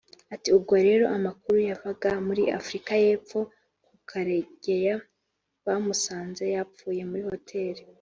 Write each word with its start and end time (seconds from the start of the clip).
Ati 0.33 0.47
“Ubwo 0.57 0.73
rero 0.87 1.05
amakuru 1.17 1.57
yavaga 1.69 2.09
muri 2.27 2.43
Afurika 2.59 2.91
y’Epfo 3.03 3.39
ko 3.83 3.91
Karegeya 4.09 4.95
bamusanze 5.65 6.43
yapfuye 6.55 7.03
muri 7.11 7.23
hoteli 7.31 7.81